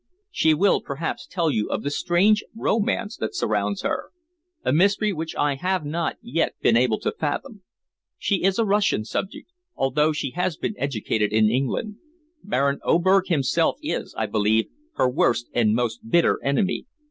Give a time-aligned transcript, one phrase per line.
[0.31, 4.05] "She will perhaps tell you of the strange romance that surrounds her
[4.65, 7.61] a mystery which I have not yet been able to fathom.
[8.17, 11.97] She is a Russian subject, although she has been educated in England.
[12.43, 16.87] Baron Oberg himself is, I believe, her worst and most bitter enemy."